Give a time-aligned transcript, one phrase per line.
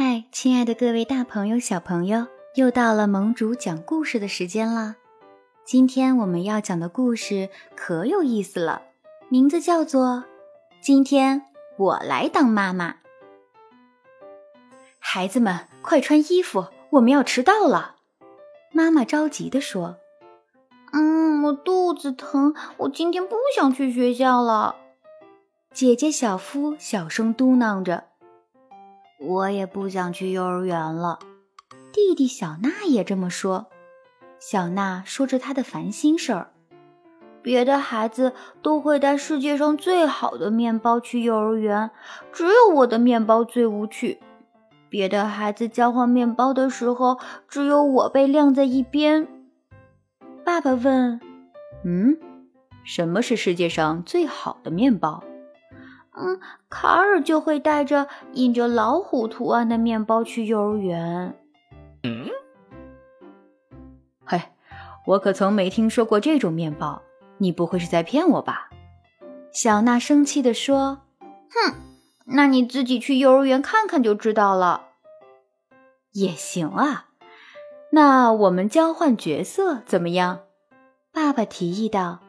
[0.00, 4.94] 嗨，亲爱的各位大朋友、小朋友，又到了盟主讲故事的时间了。
[5.64, 8.82] 今天我们要讲的故事可有意思了，
[9.28, 10.06] 名字叫做
[10.80, 11.42] 《今天
[11.76, 12.92] 我来当妈妈》。
[15.00, 17.96] 孩子们，快穿衣服，我们要迟到了。
[18.70, 19.96] 妈妈着急地说
[20.94, 24.76] ：“嗯，我肚子疼，我今天不想去学校了。”
[25.74, 28.04] 姐姐小夫小声嘟囔着。
[29.18, 31.18] 我也不想去幼儿园了，
[31.92, 33.66] 弟弟小娜也这么说。
[34.38, 36.52] 小娜说着她的烦心事儿：
[37.42, 41.90] 别的孩子都会带世界上最好的面包去幼儿园，
[42.32, 44.20] 只有我的面包最无趣。
[44.88, 49.26] 别的孩子交换面包的时候，只有我被晾在一边。
[50.44, 51.20] 爸爸问
[51.84, 52.16] ：“嗯，
[52.84, 55.22] 什么是世界上最好的面包？”
[56.20, 61.38] 嗯，卡尔就会带着印着老虎图案的面包去幼儿园。
[62.02, 62.28] 嗯，
[64.24, 64.42] 嘿，
[65.06, 67.00] 我可从没听说过这种面包，
[67.38, 68.68] 你不会是在骗我吧？
[69.52, 71.02] 小娜生气地说
[71.50, 71.74] ：“哼，
[72.26, 74.86] 那你自己去幼儿园看看就知道了。”
[76.12, 77.06] 也行啊，
[77.92, 80.40] 那我们交换角色怎么样？
[81.12, 82.20] 爸爸提议道：“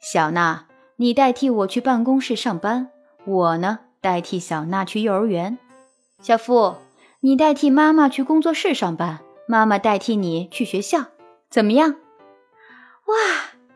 [0.00, 2.90] 小娜，你代替我去办公室上班。”
[3.26, 5.58] 我呢，代替小娜去幼儿园。
[6.22, 6.76] 小付，
[7.20, 11.06] 你代替妈妈去工作室上班，妈妈代替你去学校，
[11.50, 11.96] 怎么样？
[13.06, 13.16] 哇，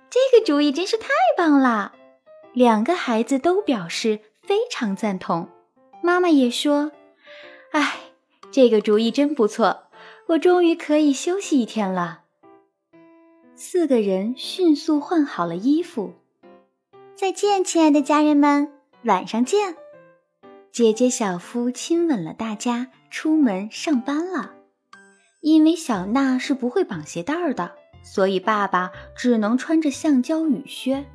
[0.09, 1.93] 这个主意真是太棒了！
[2.53, 5.49] 两个孩子都表示非常赞同。
[6.03, 6.93] 妈妈也说
[7.73, 7.97] ：“哎，
[8.51, 9.85] 这个主意真不错，
[10.29, 12.23] 我终于可以休息一天了。”
[13.55, 16.15] 四个人迅速换好了衣服。
[17.15, 18.80] 再见，亲爱的家人们。
[19.05, 19.77] 晚上见，
[20.71, 24.53] 姐姐小夫亲吻了大家，出门上班了。
[25.41, 31.07] 因为小娜是不会绑鞋带的，所以爸爸只能穿着橡胶雨靴。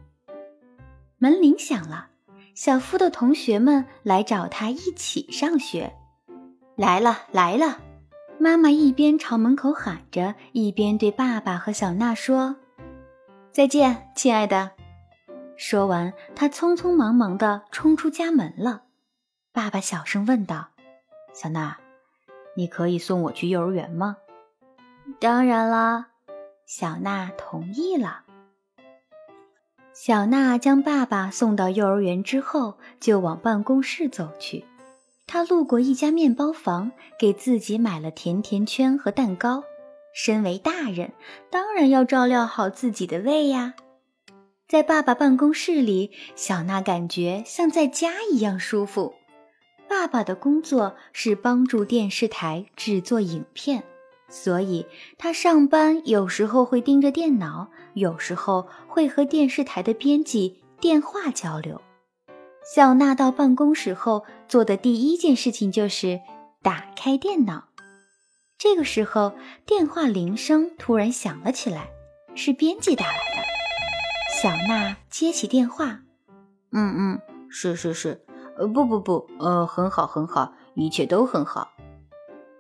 [1.19, 2.07] 门铃响了，
[2.56, 5.94] 小夫的同学们来找他一起上学。
[6.75, 7.81] 来了来了，
[8.40, 12.56] 妈妈一边朝门口喊着，一边对爸爸和小娜说
[13.53, 14.72] ：“再见，亲爱的。”
[15.57, 18.83] 说完，他匆匆忙忙地冲出家门了。
[19.53, 20.69] 爸爸小声问道
[21.33, 21.77] ：“小娜，
[22.55, 24.17] 你可以送我去幼儿园吗
[25.19, 26.07] ？”“当然啦。”
[26.67, 28.23] 小娜同意了。
[29.94, 34.65] 小娜将爸爸送到幼儿园之后，就往办公室走去。
[35.27, 39.63] 她路过一家面包房，给自己买了甜甜圈和蛋糕。
[40.13, 41.13] 身为大人，
[41.49, 43.75] 当然要照料好自己的胃呀。
[44.67, 49.13] 在爸爸办公室里，小娜感觉像在家一样舒服。
[49.87, 53.83] 爸爸的工作是帮助电视台制作影片，
[54.27, 54.87] 所以
[55.19, 61.79] 他上班有时候会盯着电脑，有时候会和电视台的编辑电话交流。
[62.73, 66.19] 小娜到办公室后做的第一件事情就是
[66.63, 67.65] 打开电脑。
[68.57, 69.33] 这个时候，
[69.67, 71.91] 电话铃声突然响了起来，
[72.33, 73.54] 是编辑打来的。
[74.45, 76.01] 小娜接起电话，
[76.72, 78.23] 嗯嗯，是是是，
[78.59, 81.72] 呃不不不，呃很好很好，一切都很好。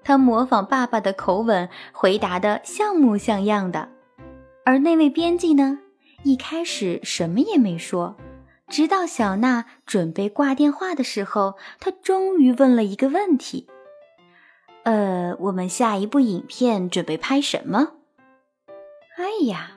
[0.03, 3.89] 他模仿爸爸的口吻回答的像模像样的，
[4.65, 5.77] 而那位编辑呢，
[6.23, 8.15] 一开始什么也没说，
[8.67, 13.67] 直到小娜准备挂电话的时候，他终于问了一个问题
[14.85, 17.89] ：“呃，我们下一部影片准备拍什么？”
[19.17, 19.73] 哎呀！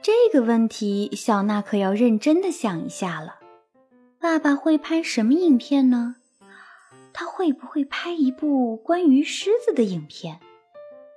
[0.00, 3.36] 这个问题，小娜可要认真的想一下了。
[4.20, 6.16] 爸爸会拍什么影片呢？
[7.12, 10.40] 他会不会拍一部关于狮子的影片？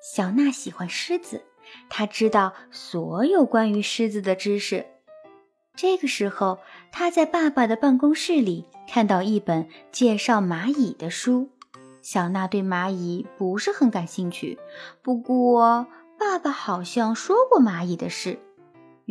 [0.01, 1.43] 小娜喜欢狮子，
[1.89, 4.85] 她知道所有关于狮子的知识。
[5.75, 6.59] 这个时候，
[6.91, 11.49] 她在爸爸的办公室里看到一本介绍蚂蚁的书。
[12.01, 14.57] 小娜对蚂蚁不是很感兴趣，
[15.03, 15.85] 不过
[16.19, 18.39] 爸爸好像说过蚂蚁的事。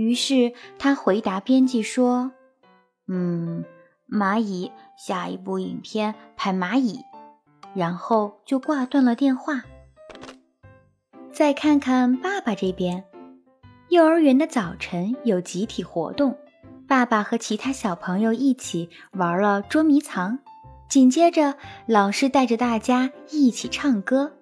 [0.00, 2.32] 于是他回答编辑说
[3.06, 3.67] ：“嗯，
[4.11, 7.00] 蚂蚁下一部影片拍蚂蚁。”
[7.76, 9.62] 然后就挂断了电话。
[11.31, 13.05] 再看看爸爸这边，
[13.91, 16.35] 幼儿园的早晨有集体活动，
[16.88, 20.38] 爸爸和其他小朋友一起玩了捉迷藏。
[20.88, 21.56] 紧接着，
[21.87, 24.32] 老师带着大家一起唱歌。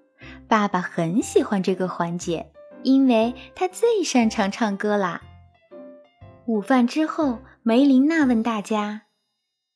[0.47, 2.53] 爸爸很喜欢这个环节，
[2.85, 5.21] 因为他最擅长唱歌啦。
[6.49, 9.03] 午饭之后，梅琳娜问大家：“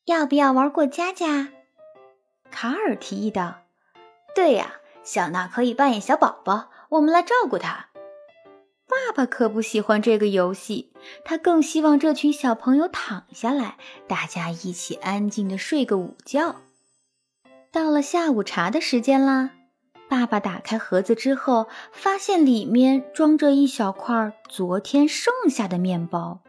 [0.06, 1.50] 要不要玩过家家？”
[2.50, 3.58] 卡尔提议道
[4.34, 7.90] ：“对呀，小娜可以扮演小宝宝，我们来照顾她。
[8.88, 10.94] 爸爸可不喜欢这个游戏，
[11.26, 13.76] 他更希望这群小朋友躺下来，
[14.08, 16.62] 大家一起安静的睡个午觉。
[17.70, 19.50] 到了下午茶的时间啦，
[20.08, 26.40] 爸爸打开盒子之后，发现里面装着一小块昨天剩下的面包，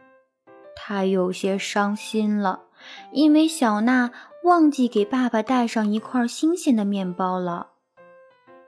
[0.86, 2.64] 他有些伤心了，
[3.10, 4.10] 因为小娜
[4.42, 7.68] 忘记给爸爸带上一块新鲜的面包了。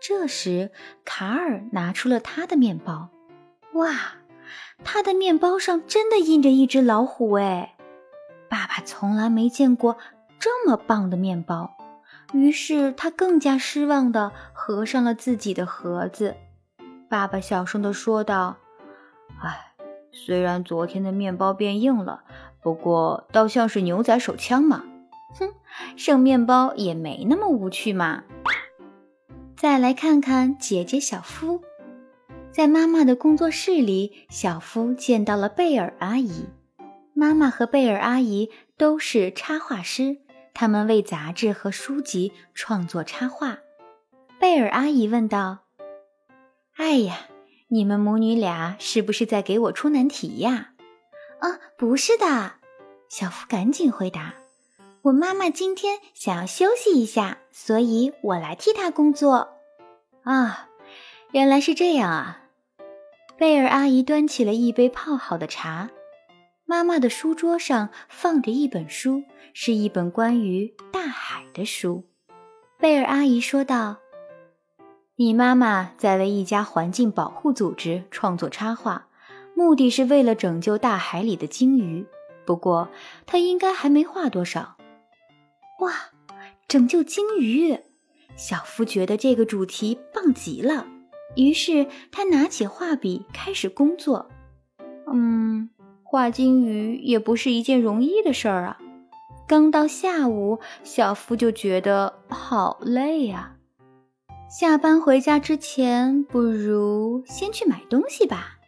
[0.01, 0.71] 这时，
[1.05, 3.11] 卡尔拿出了他的面包。
[3.75, 4.15] 哇，
[4.83, 7.77] 他的面包上真的印着一只老虎哎！
[8.49, 9.99] 爸爸从来没见过
[10.39, 11.77] 这么棒的面包，
[12.33, 16.35] 于是他更加失望地合上了自己的盒子。
[17.11, 18.57] 爸爸小声地说道：“，
[20.25, 22.25] 虽然昨天的面包变硬了，
[22.63, 24.83] 不过倒像是牛仔手枪嘛。
[25.39, 25.53] 哼，
[25.97, 28.25] 剩面包也没那么无趣嘛。”
[29.57, 31.61] 再来看看姐姐小夫。
[32.51, 36.47] 在妈妈的工作室里，小夫见到了贝尔阿姨。
[37.13, 40.19] 妈妈和贝尔阿姨都是插画师，
[40.55, 43.59] 他们为杂志和书籍创作插画。
[44.39, 45.59] 贝尔阿姨问道
[46.77, 47.17] ：“哎呀，
[47.69, 50.73] 你们母女俩是不是在给我出难题呀
[51.41, 52.55] ？”“啊，不是的。”
[53.09, 54.35] 小夫赶紧回答
[55.03, 59.57] ：“我妈妈今天想要休息一下，所以我来替她工作。”
[60.25, 60.69] 啊，
[61.31, 62.43] 原来是这样啊！
[63.39, 65.91] 贝尔阿姨端起了一杯泡好的茶，
[66.65, 69.23] 妈妈的书桌上放着一本书，
[69.53, 72.09] 是一本关于大海的书。
[72.79, 73.99] 贝尔阿姨说道
[75.19, 79.07] ：“你妈妈在为一家环境保护组织创作插画，
[79.55, 82.07] 目的是为了拯救大海里的鲸鱼。
[82.45, 82.91] 不过，
[83.25, 84.77] 她应该还没画多少。”
[85.81, 85.93] 哇，
[86.69, 87.79] 拯救鲸鱼！
[88.37, 90.87] 小夫觉得这个主题棒极了。
[91.35, 94.29] 于是他拿起画笔开始工作。
[95.11, 95.71] 嗯，
[96.03, 98.79] 画鲸鱼也不是一件容易的事儿啊。
[99.49, 103.56] 刚到下午，小夫就觉得好累呀。
[104.49, 108.59] 下班回家之前，不如先去买东西吧。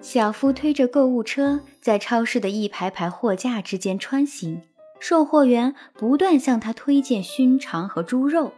[0.00, 4.62] 小夫推着购物车在超市的一排排货架之间穿行，
[5.00, 8.52] 售货员不断向他推荐熏肠和猪肉。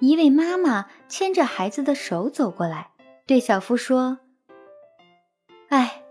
[0.00, 2.90] 一位妈妈牵着孩子的手走过来，
[3.26, 4.18] 对小夫说
[5.68, 6.02] ：“哎，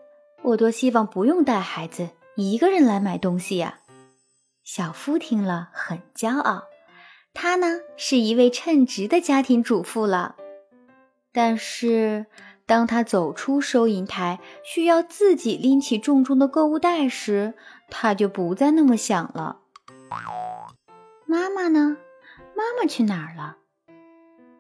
[0.42, 3.82] 我多希望不用带孩子，一个人来买东西呀。”
[4.66, 6.64] 小夫听了很骄傲，
[7.36, 10.36] 他呢是一位称职的家庭主妇了。
[11.32, 12.26] 但是，
[12.66, 17.54] 当他走出收银台，需要自己拎起重重的购物袋时，
[17.90, 19.60] 他就不再那么想了。
[21.26, 21.98] 妈妈呢？
[22.56, 23.58] 妈妈去哪儿了？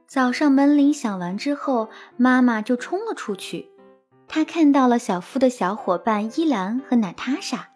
[0.05, 3.71] 早上门铃响完之后，妈妈就冲了出去。
[4.27, 7.69] 她看到了小夫的小伙伴伊兰和娜塔莎。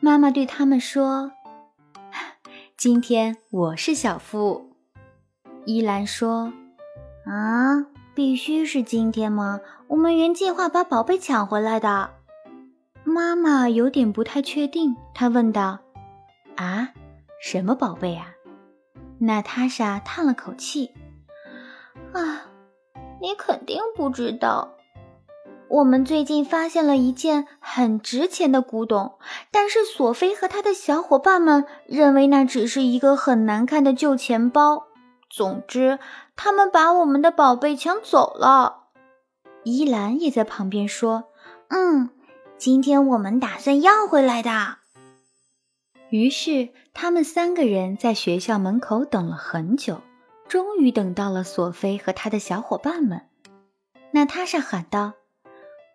[0.00, 1.30] 妈妈对他们说
[2.82, 4.72] ：“今天我是小夫。”
[5.66, 6.52] 依兰说
[7.24, 9.60] ：“啊，必须是今天吗？
[9.86, 12.10] 我们原计划把宝贝抢回来的。”
[13.06, 15.78] 妈妈有点不太确定，她问道
[16.58, 16.88] ：“啊，
[17.40, 18.34] 什么宝贝啊？”
[19.20, 20.90] 娜塔莎叹了口气。
[22.12, 22.50] 啊，
[23.20, 24.68] 你肯定不知道，
[25.72, 29.12] 我们最近发现了一件很值钱的古董，
[29.50, 34.88] 但是索菲和他的小伙伴们认为那只是一个很难看的旧钱包。
[35.30, 35.98] 总之，
[36.36, 38.88] 他们把我们的宝贝抢走了。
[39.64, 41.24] 伊兰也在旁边说
[41.68, 42.10] ：“嗯，
[42.58, 44.76] 今天我们打算要回来的。”
[46.10, 50.02] 于是，他们三个人在学校门口等了很久。
[50.46, 53.22] 终于等到了索菲和他的小伙伴们，
[54.10, 55.14] 娜塔莎喊道：“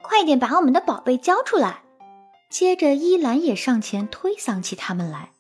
[0.07, 1.83] 快点把我们的宝贝交出来！”
[2.49, 5.33] 接着依兰也上前推搡起他们来。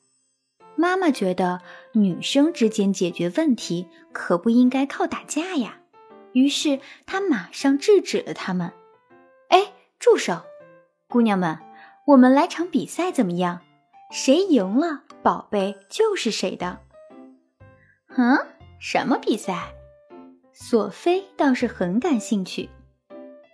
[0.75, 1.61] 妈妈觉得
[1.93, 5.79] 女生之间解决问题可不应该靠打架呀，
[6.33, 8.73] 于是她马上制止了他们。
[9.47, 10.41] “哎，住手！
[11.07, 11.57] 姑娘们，
[12.07, 13.61] 我们来场比赛怎么样？
[14.11, 16.79] 谁赢了，宝贝就是谁的。
[18.17, 18.37] ”“嗯？”
[18.79, 19.73] 什么比赛？
[20.53, 22.69] 索菲倒是很感兴趣。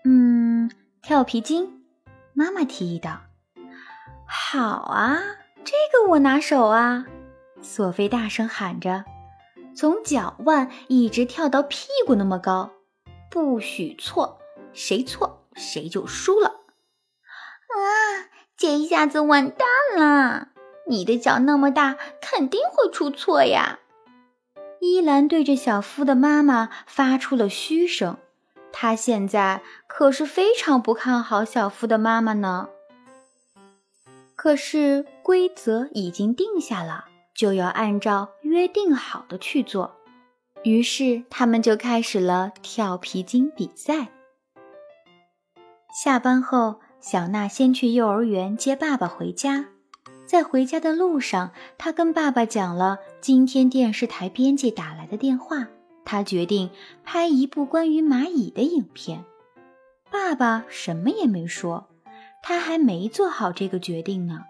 [0.03, 0.70] 嗯，
[1.03, 1.83] 跳皮筋。
[2.33, 3.24] 妈妈提议道
[4.25, 5.19] ：“好啊，
[5.65, 7.05] 这个我拿手啊！”
[7.62, 9.03] 索菲大声喊着，
[9.75, 12.72] 从脚腕一直跳到屁股那么高，
[13.29, 14.39] 不许错，
[14.72, 16.48] 谁错谁就输了。
[16.48, 19.67] 啊，这一下子完蛋
[19.98, 20.48] 了！
[20.88, 23.79] 你的脚那么大，肯定会出错呀。
[24.79, 28.17] 依兰对着小夫的妈妈发出了嘘声。
[28.74, 32.68] 他现在可是非常不看好小夫的妈妈呢。
[34.36, 39.96] 可是规则已经定下了，就要按照约定好的去做。
[40.63, 44.10] 于是他们就开始了跳皮筋比赛。
[46.03, 49.68] 下班后，小娜先去幼儿园接爸爸回家。
[50.25, 55.68] 在回家的路上，她跟爸爸讲了今天电视台编辑打来的电话，
[56.05, 56.69] 他决定
[57.03, 59.24] 拍一部关于蚂蚁的影片。
[60.12, 61.88] 爸爸什么也没说，
[62.41, 64.41] 他还没做好这个决定呢。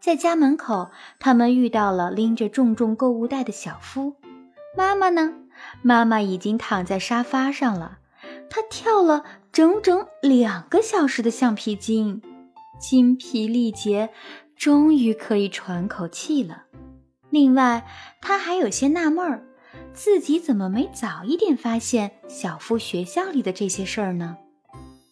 [0.00, 4.14] 在家门口，他们遇到了拎着重重购物袋的小夫。
[4.76, 5.34] 妈妈呢？
[5.82, 7.98] 妈妈已经躺在沙发上了。
[8.48, 12.22] 她跳了整整两个小时的橡皮筋，
[12.78, 14.08] 筋疲力竭，
[14.56, 16.64] 终于可以喘口气了。
[17.28, 17.86] 另外，
[18.22, 19.46] 她还有些纳闷儿，
[19.94, 24.38] 自己怎么没早一点发现小夫学校里的这些事儿呢？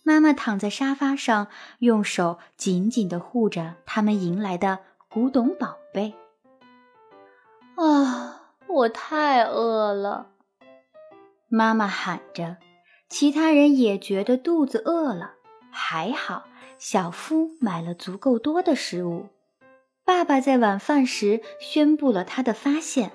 [0.02, 1.49] 妈妈躺在沙发上，
[1.80, 6.14] 用手紧紧地护着他们迎来的古董宝贝。
[7.76, 8.35] 啊！
[8.68, 10.26] 我太饿了，
[11.49, 12.58] 妈妈喊着，
[13.08, 15.37] 其他人也觉得肚子饿了。
[15.70, 16.44] 还好，
[16.78, 19.28] 小夫买了足够多的食物。
[20.04, 23.11] 爸爸在晚饭时宣布了他的发现：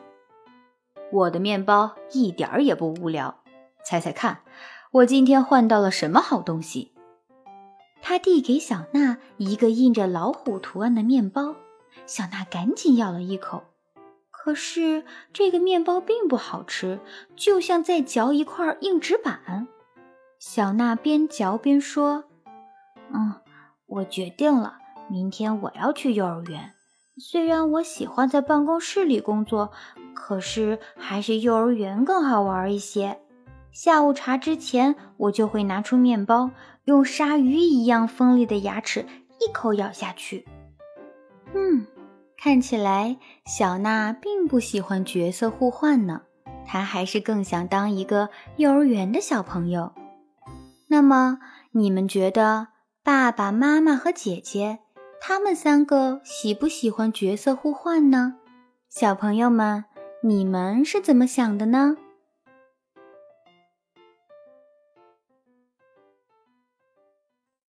[1.13, 3.43] 我的面包一点儿也不无聊。
[3.85, 4.39] 猜猜看，
[4.91, 6.91] 我今天换到了什么好东西？
[8.01, 11.55] 他递给小娜一个印着老虎图案的面包，
[12.07, 13.63] 小娜赶紧咬了一口。
[14.31, 16.99] 可是这个面包并不好吃，
[17.35, 19.67] 就像在嚼一块硬纸板。
[20.39, 22.25] 小娜边嚼边说
[23.13, 23.35] ：“嗯，
[23.85, 24.79] 我决定了，
[25.09, 26.73] 明天我要去幼儿园。
[27.17, 29.71] 虽然我喜欢在办公室里工作，
[30.13, 33.19] 可是还是幼儿园更好玩一些。
[33.71, 36.51] 下午茶之前，我就会拿出面包，
[36.85, 39.05] 用鲨鱼一样锋利的牙齿
[39.39, 40.45] 一口咬下去。
[41.53, 41.85] 嗯。”
[42.35, 43.15] 看起来
[43.45, 46.23] 小娜并不喜欢角色互换呢，
[46.65, 48.27] 她还是更想当一个
[48.57, 49.93] 幼儿园的小朋友。
[50.89, 51.39] 那么，
[51.71, 52.67] 你们觉得
[53.01, 54.79] 爸爸妈妈和姐姐
[55.25, 58.35] 他们三个喜不喜欢角色互换呢？
[58.89, 59.85] 小朋友们，
[60.21, 61.95] 你们是怎么想的呢？